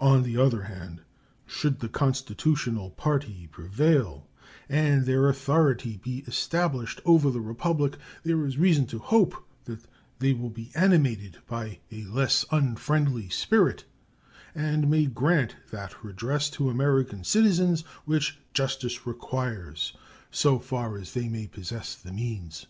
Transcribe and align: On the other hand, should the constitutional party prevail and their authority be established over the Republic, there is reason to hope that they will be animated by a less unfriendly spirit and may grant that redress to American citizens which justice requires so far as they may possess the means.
On 0.00 0.22
the 0.22 0.38
other 0.38 0.62
hand, 0.62 1.02
should 1.44 1.80
the 1.80 1.88
constitutional 1.90 2.92
party 2.92 3.46
prevail 3.48 4.26
and 4.70 5.04
their 5.04 5.28
authority 5.28 5.98
be 5.98 6.24
established 6.26 7.02
over 7.04 7.30
the 7.30 7.42
Republic, 7.42 7.98
there 8.22 8.46
is 8.46 8.56
reason 8.56 8.86
to 8.86 8.98
hope 8.98 9.36
that 9.66 9.80
they 10.18 10.32
will 10.32 10.48
be 10.48 10.72
animated 10.74 11.36
by 11.46 11.80
a 11.92 12.04
less 12.04 12.46
unfriendly 12.50 13.28
spirit 13.28 13.84
and 14.54 14.88
may 14.88 15.04
grant 15.04 15.54
that 15.70 16.02
redress 16.02 16.48
to 16.48 16.70
American 16.70 17.22
citizens 17.22 17.82
which 18.06 18.38
justice 18.54 19.06
requires 19.06 19.94
so 20.30 20.58
far 20.58 20.96
as 20.96 21.12
they 21.12 21.28
may 21.28 21.46
possess 21.46 21.94
the 21.94 22.12
means. 22.12 22.64